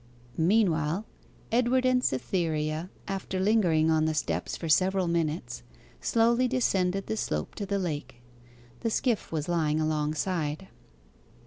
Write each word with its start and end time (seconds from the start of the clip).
Meanwhile 0.39 1.05
Edward 1.51 1.85
and 1.85 2.03
Cytherea, 2.03 2.89
after 3.07 3.39
lingering 3.39 3.91
on 3.91 4.05
the 4.05 4.15
steps 4.15 4.57
for 4.57 4.67
several 4.67 5.07
minutes, 5.07 5.61
slowly 6.01 6.47
descended 6.47 7.05
the 7.05 7.15
slope 7.15 7.53
to 7.53 7.67
the 7.67 7.77
lake. 7.77 8.15
The 8.79 8.89
skiff 8.89 9.31
was 9.31 9.47
lying 9.47 9.79
alongside. 9.79 10.69